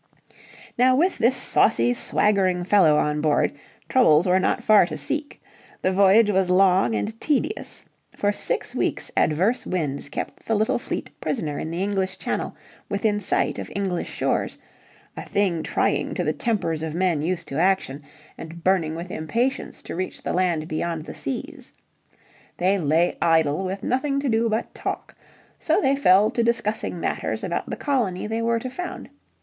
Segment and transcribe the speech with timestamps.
[0.79, 3.53] Now with this saucy, swaggering fellow on board,
[3.87, 5.39] troubles were not far to seek.
[5.83, 7.85] The voyage was long and tedious.
[8.17, 12.55] For six weeks adverse winds kept the little fleet prisoner in the English Channel
[12.89, 14.57] within sight of English shores,
[15.15, 18.01] a thing trying to the tempers of men used to action,
[18.39, 21.73] and burning with impatience to reach the land beyond the seas.
[22.57, 25.15] They lay idle with nothing to do but talk.
[25.59, 29.07] So they fell to discussing matters about the colony they were to found.